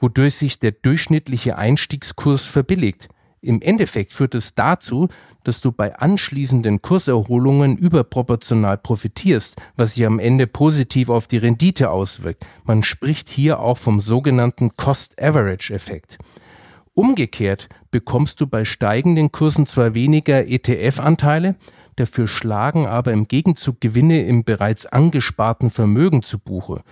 wodurch 0.00 0.34
sich 0.34 0.58
der 0.58 0.72
durchschnittliche 0.72 1.56
Einstiegskurs 1.56 2.44
verbilligt. 2.44 3.08
Im 3.40 3.62
Endeffekt 3.62 4.12
führt 4.12 4.34
es 4.34 4.54
dazu, 4.54 5.08
dass 5.44 5.60
du 5.60 5.70
bei 5.72 5.96
anschließenden 5.96 6.82
Kurserholungen 6.82 7.76
überproportional 7.76 8.78
profitierst, 8.78 9.56
was 9.76 9.94
sich 9.94 10.04
am 10.04 10.18
Ende 10.18 10.46
positiv 10.46 11.08
auf 11.08 11.26
die 11.28 11.38
Rendite 11.38 11.90
auswirkt. 11.90 12.44
Man 12.64 12.82
spricht 12.82 13.28
hier 13.28 13.60
auch 13.60 13.78
vom 13.78 14.00
sogenannten 14.00 14.76
Cost-Average-Effekt. 14.76 16.18
Umgekehrt 16.94 17.68
bekommst 17.92 18.40
du 18.40 18.48
bei 18.48 18.64
steigenden 18.64 19.30
Kursen 19.30 19.66
zwar 19.66 19.94
weniger 19.94 20.48
ETF-Anteile, 20.48 21.54
dafür 21.94 22.26
schlagen 22.26 22.86
aber 22.86 23.12
im 23.12 23.28
Gegenzug 23.28 23.80
Gewinne 23.80 24.22
im 24.22 24.42
bereits 24.42 24.84
angesparten 24.86 25.70
Vermögen 25.70 26.22
zu 26.22 26.40
Buche. 26.40 26.82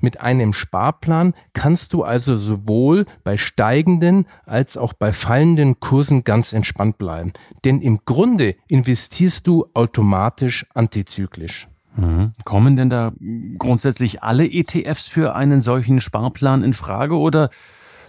Mit 0.00 0.20
einem 0.20 0.52
Sparplan 0.52 1.34
kannst 1.52 1.92
du 1.92 2.02
also 2.02 2.36
sowohl 2.36 3.06
bei 3.24 3.36
steigenden 3.36 4.26
als 4.46 4.76
auch 4.76 4.92
bei 4.92 5.12
fallenden 5.12 5.80
Kursen 5.80 6.24
ganz 6.24 6.52
entspannt 6.52 6.98
bleiben. 6.98 7.32
Denn 7.64 7.80
im 7.80 8.00
Grunde 8.04 8.56
investierst 8.68 9.46
du 9.46 9.66
automatisch 9.74 10.66
antizyklisch. 10.74 11.68
Mhm. 11.96 12.32
Kommen 12.44 12.76
denn 12.76 12.90
da 12.90 13.12
grundsätzlich 13.58 14.22
alle 14.22 14.46
ETFs 14.50 15.08
für 15.08 15.34
einen 15.34 15.60
solchen 15.60 16.00
Sparplan 16.00 16.62
in 16.62 16.74
Frage 16.74 17.16
oder 17.16 17.50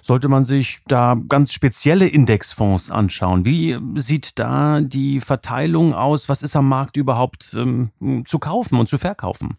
sollte 0.01 0.29
man 0.29 0.45
sich 0.45 0.79
da 0.87 1.15
ganz 1.27 1.53
spezielle 1.53 2.07
Indexfonds 2.07 2.89
anschauen? 2.89 3.45
Wie 3.45 3.77
sieht 3.95 4.39
da 4.39 4.81
die 4.81 5.19
Verteilung 5.19 5.93
aus? 5.93 6.27
Was 6.27 6.41
ist 6.41 6.55
am 6.55 6.67
Markt 6.67 6.97
überhaupt 6.97 7.55
ähm, 7.55 7.91
zu 8.25 8.39
kaufen 8.39 8.79
und 8.79 8.89
zu 8.89 8.97
verkaufen? 8.97 9.57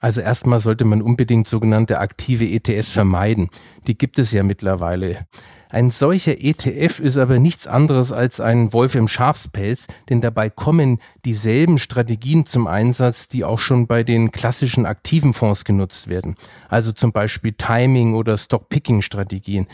Also 0.00 0.22
erstmal 0.22 0.60
sollte 0.60 0.86
man 0.86 1.02
unbedingt 1.02 1.46
sogenannte 1.46 2.00
aktive 2.00 2.46
ETFs 2.46 2.90
vermeiden. 2.90 3.50
Die 3.86 3.96
gibt 3.96 4.18
es 4.18 4.32
ja 4.32 4.42
mittlerweile. 4.42 5.26
Ein 5.72 5.92
solcher 5.92 6.40
ETF 6.40 6.98
ist 6.98 7.16
aber 7.16 7.38
nichts 7.38 7.68
anderes 7.68 8.10
als 8.10 8.40
ein 8.40 8.72
Wolf 8.72 8.96
im 8.96 9.06
Schafspelz, 9.06 9.86
denn 10.08 10.20
dabei 10.20 10.50
kommen 10.50 10.98
dieselben 11.24 11.78
Strategien 11.78 12.44
zum 12.44 12.66
Einsatz, 12.66 13.28
die 13.28 13.44
auch 13.44 13.60
schon 13.60 13.86
bei 13.86 14.02
den 14.02 14.32
klassischen 14.32 14.84
aktiven 14.84 15.32
Fonds 15.32 15.64
genutzt 15.64 16.08
werden. 16.08 16.34
Also 16.68 16.90
zum 16.90 17.12
Beispiel 17.12 17.52
Timing 17.52 18.14
oder 18.14 18.36
Stock-Picking-Strategien. 18.36 19.68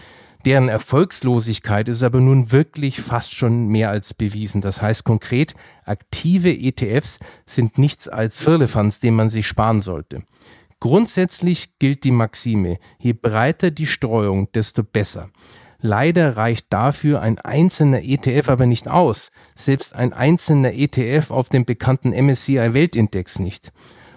Deren 0.45 0.69
Erfolgslosigkeit 0.69 1.88
ist 1.88 2.03
aber 2.03 2.21
nun 2.21 2.53
wirklich 2.53 3.00
fast 3.00 3.35
schon 3.35 3.69
mehr 3.69 3.88
als 3.88 4.12
bewiesen. 4.12 4.61
Das 4.61 4.83
heißt 4.83 5.03
konkret, 5.03 5.55
aktive 5.87 6.50
ETFs 6.50 7.21
sind 7.47 7.79
nichts 7.79 8.07
als 8.07 8.43
Firlefanz, 8.43 9.00
den 9.00 9.15
man 9.15 9.31
sich 9.31 9.47
sparen 9.47 9.81
sollte. 9.81 10.23
Grundsätzlich 10.79 11.79
gilt 11.79 12.05
die 12.05 12.11
Maxime, 12.11 12.79
je 12.99 13.15
breiter 13.15 13.71
die 13.71 13.87
Streuung, 13.87 14.53
desto 14.53 14.83
besser. 14.85 15.31
Leider 15.80 16.37
reicht 16.37 16.66
dafür 16.71 17.21
ein 17.21 17.38
einzelner 17.38 18.02
ETF 18.02 18.49
aber 18.49 18.66
nicht 18.66 18.88
aus, 18.88 19.30
selbst 19.54 19.95
ein 19.95 20.12
einzelner 20.12 20.73
ETF 20.73 21.30
auf 21.30 21.49
dem 21.49 21.64
bekannten 21.64 22.11
MSCI 22.11 22.73
Weltindex 22.73 23.38
nicht. 23.38 23.73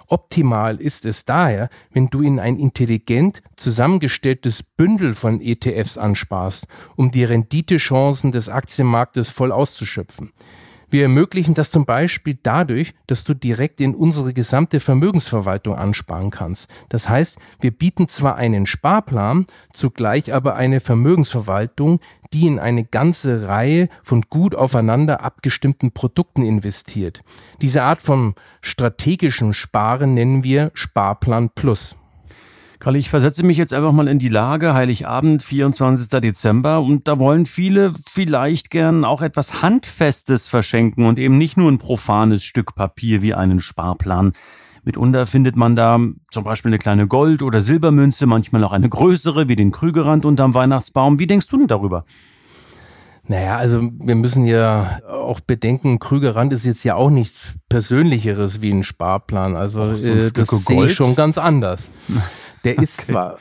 Optimal 0.07 0.77
ist 0.77 1.05
es 1.05 1.25
daher, 1.25 1.69
wenn 1.91 2.07
du 2.07 2.21
in 2.21 2.39
ein 2.39 2.57
intelligent 2.57 3.43
zusammengestelltes 3.55 4.63
Bündel 4.63 5.13
von 5.13 5.39
ETFs 5.39 5.99
ansparst, 5.99 6.67
um 6.95 7.11
die 7.11 7.23
Renditechancen 7.23 8.31
des 8.31 8.49
Aktienmarktes 8.49 9.29
voll 9.29 9.51
auszuschöpfen. 9.51 10.31
Wir 10.91 11.03
ermöglichen 11.03 11.53
das 11.53 11.69
zum 11.69 11.86
Beispiel 11.86 12.38
dadurch, 12.41 12.93
dass 13.05 13.24
du 13.24 13.34
direkt 13.34 13.79
in 13.79 13.93
unsere 13.93 14.34
gesamte 14.34 14.79
Vermögensverwaltung 14.79 15.75
ansparen 15.75 16.31
kannst. 16.31 16.69
Das 16.89 17.08
heißt, 17.08 17.38
wir 17.60 17.72
bieten 17.72 18.08
zwar 18.08 18.36
einen 18.36 18.65
Sparplan, 18.65 19.46
zugleich 19.72 20.34
aber 20.34 20.55
eine 20.55 20.79
Vermögensverwaltung, 20.79 22.00
die 22.34 22.48
in 22.48 22.60
eine 22.60 22.84
ganze 22.84 23.48
Reihe 23.48 23.89
von 24.03 24.24
gut 24.29 24.55
aufeinander 24.55 25.22
abgestimmten 25.22 25.91
Produkten 25.91 26.43
investiert. 26.43 27.22
Diese 27.62 27.84
Art 27.84 28.01
von 28.01 28.36
strategischem 28.62 29.53
Sparen 29.53 30.13
nennen 30.13 30.43
wir 30.43 30.72
Sparplan 30.74 31.50
Plus. 31.53 31.96
Karl, 32.79 32.95
ich 32.95 33.09
versetze 33.09 33.45
mich 33.45 33.57
jetzt 33.57 33.74
einfach 33.74 33.91
mal 33.91 34.07
in 34.07 34.19
die 34.19 34.29
Lage, 34.29 34.74
Heiligabend, 34.74 35.43
24. 35.43 36.07
Dezember, 36.21 36.81
und 36.81 37.09
da 37.09 37.19
wollen 37.19 37.45
viele 37.45 37.93
vielleicht 38.09 38.69
gern 38.69 39.03
auch 39.03 39.21
etwas 39.21 39.62
Handfestes 39.62 40.48
verschenken 40.48 41.05
und 41.05 41.19
eben 41.19 41.38
nicht 41.38 41.57
nur 41.57 41.69
ein 41.69 41.77
profanes 41.77 42.45
Stück 42.45 42.75
Papier 42.75 43.21
wie 43.21 43.33
einen 43.33 43.59
Sparplan. 43.59 44.31
Mitunter 44.86 45.25
findet 45.25 45.57
man 45.57 45.75
da 45.75 46.00
zum 46.31 46.45
Beispiel 46.45 46.69
eine 46.69 46.77
kleine 46.77 47.05
Gold- 47.05 47.41
oder 47.41 47.62
Silbermünze, 47.62 48.27
manchmal 48.27 48.63
auch 48.63 48.71
eine 48.71 48.88
größere, 48.88 49.50
wie 49.50 49.57
den 49.57 49.71
Krügerrand 49.71 50.24
unterm 50.24 50.53
Weihnachtsbaum. 50.53 51.19
Wie 51.19 51.27
denkst 51.27 51.48
du 51.48 51.57
denn 51.57 51.67
darüber? 51.67 52.05
Naja, 53.27 53.57
also 53.57 53.81
wir 54.00 54.15
müssen 54.15 54.45
ja 54.45 55.00
auch 55.05 55.41
bedenken, 55.41 56.00
Krügerrand 56.00 56.53
ist 56.53 56.65
jetzt 56.65 56.86
ja 56.86 56.95
auch 56.95 57.09
nichts 57.09 57.55
Persönlicheres 57.67 58.62
wie 58.62 58.71
ein 58.71 58.83
Sparplan. 58.83 59.57
Also 59.57 59.81
Ach, 59.81 59.98
so 59.98 60.07
ein 60.07 60.17
äh, 60.17 60.31
das 60.31 60.48
sehe 60.48 60.86
ich 60.86 60.95
schon 60.95 61.13
ganz 61.15 61.38
anders. 61.38 61.89
Der 62.63 62.73
okay. 62.73 62.83
ist 62.83 63.05
zwar 63.05 63.37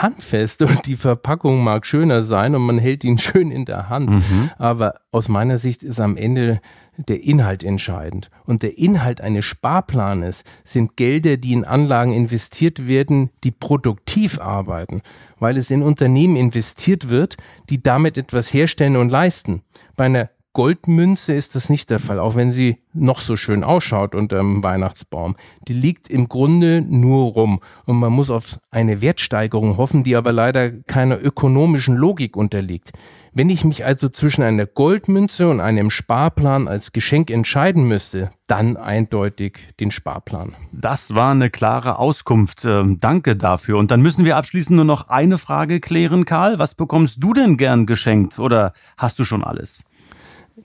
handfest 0.00 0.62
und 0.62 0.86
die 0.86 0.96
Verpackung 0.96 1.62
mag 1.62 1.86
schöner 1.86 2.24
sein 2.24 2.54
und 2.54 2.62
man 2.62 2.78
hält 2.78 3.04
ihn 3.04 3.18
schön 3.18 3.50
in 3.50 3.64
der 3.64 3.88
Hand, 3.88 4.10
mhm. 4.10 4.50
aber 4.58 4.94
aus 5.10 5.28
meiner 5.28 5.58
Sicht 5.58 5.82
ist 5.82 6.00
am 6.00 6.16
Ende 6.16 6.60
der 6.96 7.22
Inhalt 7.22 7.64
entscheidend. 7.64 8.28
Und 8.44 8.62
der 8.62 8.76
Inhalt 8.76 9.20
eines 9.20 9.44
Sparplanes 9.44 10.44
sind 10.64 10.96
Gelder, 10.96 11.36
die 11.36 11.52
in 11.52 11.64
Anlagen 11.64 12.12
investiert 12.12 12.86
werden, 12.86 13.30
die 13.44 13.50
produktiv 13.50 14.40
arbeiten, 14.40 15.02
weil 15.38 15.56
es 15.56 15.70
in 15.70 15.82
Unternehmen 15.82 16.36
investiert 16.36 17.08
wird, 17.08 17.36
die 17.70 17.82
damit 17.82 18.18
etwas 18.18 18.52
herstellen 18.52 18.96
und 18.96 19.08
leisten. 19.08 19.62
Bei 19.96 20.04
einer 20.04 20.30
Goldmünze 20.54 21.32
ist 21.32 21.54
das 21.54 21.70
nicht 21.70 21.88
der 21.88 21.98
Fall, 21.98 22.18
auch 22.18 22.34
wenn 22.34 22.52
sie 22.52 22.76
noch 22.92 23.20
so 23.20 23.36
schön 23.36 23.64
ausschaut 23.64 24.14
unter 24.14 24.36
dem 24.36 24.62
Weihnachtsbaum. 24.62 25.34
Die 25.66 25.72
liegt 25.72 26.08
im 26.08 26.28
Grunde 26.28 26.82
nur 26.86 27.32
rum 27.32 27.60
und 27.86 27.96
man 27.96 28.12
muss 28.12 28.30
auf 28.30 28.58
eine 28.70 29.00
Wertsteigerung 29.00 29.78
hoffen, 29.78 30.02
die 30.02 30.14
aber 30.14 30.30
leider 30.30 30.70
keiner 30.70 31.18
ökonomischen 31.22 31.96
Logik 31.96 32.36
unterliegt. 32.36 32.90
Wenn 33.32 33.48
ich 33.48 33.64
mich 33.64 33.86
also 33.86 34.10
zwischen 34.10 34.42
einer 34.42 34.66
Goldmünze 34.66 35.48
und 35.48 35.60
einem 35.60 35.90
Sparplan 35.90 36.68
als 36.68 36.92
Geschenk 36.92 37.30
entscheiden 37.30 37.88
müsste, 37.88 38.30
dann 38.46 38.76
eindeutig 38.76 39.74
den 39.80 39.90
Sparplan. 39.90 40.54
Das 40.70 41.14
war 41.14 41.30
eine 41.30 41.48
klare 41.48 41.98
Auskunft. 41.98 42.66
Ähm, 42.66 42.98
danke 43.00 43.36
dafür. 43.36 43.78
Und 43.78 43.90
dann 43.90 44.02
müssen 44.02 44.26
wir 44.26 44.36
abschließend 44.36 44.76
nur 44.76 44.84
noch 44.84 45.08
eine 45.08 45.38
Frage 45.38 45.80
klären, 45.80 46.26
Karl. 46.26 46.58
Was 46.58 46.74
bekommst 46.74 47.24
du 47.24 47.32
denn 47.32 47.56
gern 47.56 47.86
geschenkt 47.86 48.38
oder 48.38 48.74
hast 48.98 49.18
du 49.18 49.24
schon 49.24 49.42
alles? 49.42 49.86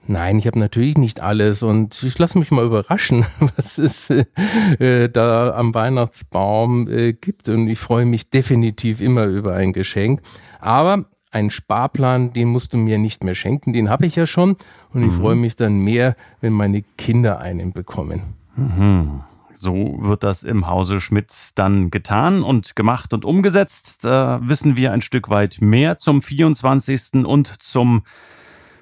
Nein, 0.10 0.40
ich 0.40 0.48
habe 0.48 0.58
natürlich 0.58 0.98
nicht 0.98 1.20
alles 1.20 1.64
und 1.64 2.02
ich 2.02 2.18
lasse 2.18 2.40
mich 2.40 2.50
mal 2.50 2.66
überraschen, 2.66 3.26
was 3.58 3.78
es 3.78 4.10
äh, 4.10 5.10
da 5.10 5.54
am 5.54 5.74
Weihnachtsbaum 5.74 6.88
äh, 6.88 7.14
gibt 7.14 7.50
und 7.50 7.68
ich 7.68 7.78
freue 7.78 8.06
mich 8.06 8.30
definitiv 8.30 9.02
immer 9.02 9.26
über 9.26 9.54
ein 9.54 9.74
Geschenk. 9.74 10.22
Aber 10.60 11.06
ein 11.32 11.50
Sparplan, 11.50 12.32
den 12.32 12.48
musst 12.48 12.74
du 12.74 12.78
mir 12.78 12.98
nicht 12.98 13.24
mehr 13.26 13.36
schenken, 13.36 13.74
den 13.74 13.90
habe 13.90 14.06
ich 14.06 14.16
ja 14.16 14.26
schon 14.26 14.56
und 14.92 15.02
ich 15.02 15.12
mhm. 15.12 15.22
freue 15.22 15.36
mich 15.36 15.58
dann 15.58 15.80
mehr, 15.80 16.16
wenn 16.40 16.54
meine 16.54 16.84
Kinder 16.98 17.40
einen 17.40 17.74
bekommen. 17.74 18.36
Mhm. 18.56 19.24
So 19.54 19.98
wird 20.00 20.24
das 20.24 20.44
im 20.44 20.68
Hause 20.68 21.02
Schmidt 21.02 21.34
dann 21.56 21.90
getan 21.90 22.44
und 22.44 22.76
gemacht 22.76 23.14
und 23.14 23.26
umgesetzt. 23.26 24.06
Da 24.06 24.40
wissen 24.44 24.78
wir 24.78 24.94
ein 24.94 25.02
Stück 25.02 25.30
weit 25.30 25.58
mehr 25.62 25.98
zum 25.98 26.22
24. 26.22 27.26
und 27.26 27.62
zum 27.64 28.04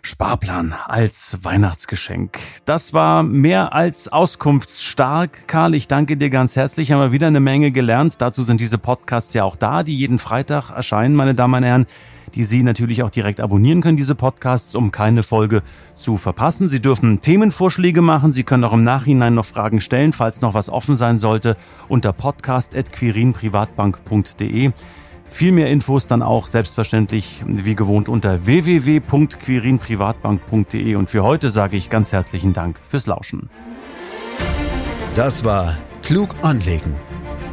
Sparplan 0.05 0.75
als 0.85 1.39
Weihnachtsgeschenk. 1.41 2.37
Das 2.65 2.93
war 2.93 3.23
mehr 3.23 3.73
als 3.73 4.07
auskunftsstark. 4.07 5.47
Karl, 5.47 5.73
ich 5.73 5.87
danke 5.87 6.15
dir 6.15 6.29
ganz 6.29 6.55
herzlich. 6.55 6.91
Haben 6.91 6.99
wir 6.99 7.11
wieder 7.11 7.25
eine 7.25 7.39
Menge 7.39 7.71
gelernt. 7.71 8.17
Dazu 8.19 8.43
sind 8.43 8.61
diese 8.61 8.77
Podcasts 8.77 9.33
ja 9.33 9.43
auch 9.43 9.55
da, 9.55 9.81
die 9.81 9.97
jeden 9.97 10.19
Freitag 10.19 10.69
erscheinen, 10.69 11.15
meine 11.15 11.33
Damen 11.33 11.55
und 11.55 11.63
Herren 11.63 11.87
die 12.35 12.43
Sie 12.43 12.63
natürlich 12.63 13.01
auch 13.01 13.11
direkt 13.11 13.39
abonnieren 13.39 13.81
können, 13.81 13.97
diese 13.97 14.13
Podcasts, 14.13 14.75
um 14.75 14.91
keine 14.91 15.23
Folge 15.23 15.63
zu 15.95 16.17
verpassen. 16.17 16.67
Sie 16.67 16.81
dürfen 16.81 17.21
Themenvorschläge 17.21 18.01
machen. 18.01 18.33
Sie 18.33 18.43
können 18.43 18.65
auch 18.65 18.73
im 18.73 18.83
Nachhinein 18.83 19.35
noch 19.35 19.45
Fragen 19.45 19.79
stellen, 19.79 20.11
falls 20.11 20.41
noch 20.41 20.53
was 20.53 20.69
offen 20.69 20.97
sein 20.97 21.17
sollte, 21.17 21.55
unter 21.87 22.11
podcast.quirinprivatbank.de. 22.11 24.73
Viel 25.25 25.51
mehr 25.51 25.69
Infos 25.69 26.07
dann 26.07 26.21
auch 26.21 26.47
selbstverständlich 26.47 27.43
wie 27.45 27.75
gewohnt 27.75 28.07
unter 28.07 28.45
www.quirinprivatbank.de. 28.45 30.95
Und 30.95 31.09
für 31.09 31.23
heute 31.23 31.49
sage 31.49 31.75
ich 31.75 31.89
ganz 31.89 32.13
herzlichen 32.13 32.53
Dank 32.53 32.79
fürs 32.87 33.07
Lauschen. 33.07 33.49
Das 35.13 35.43
war 35.43 35.77
Klug 36.03 36.29
anlegen. 36.41 36.95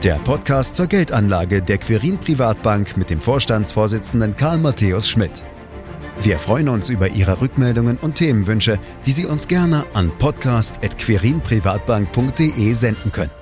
Der 0.02 0.18
Podcast 0.18 0.76
zur 0.76 0.88
Geldanlage 0.88 1.62
der 1.62 1.78
Quirin 1.78 2.18
Privatbank 2.18 2.96
mit 2.96 3.08
dem 3.08 3.20
Vorstandsvorsitzenden 3.20 4.34
Karl 4.36 4.58
Matthäus 4.58 5.08
Schmidt. 5.08 5.44
Wir 6.20 6.38
freuen 6.38 6.68
uns 6.68 6.88
über 6.88 7.08
Ihre 7.08 7.40
Rückmeldungen 7.40 7.96
und 7.96 8.14
Themenwünsche, 8.16 8.78
die 9.06 9.12
Sie 9.12 9.26
uns 9.26 9.48
gerne 9.48 9.84
an 9.94 10.12
podcast.querinprivatbank.de 10.18 12.72
senden 12.74 13.10
können. 13.12 13.41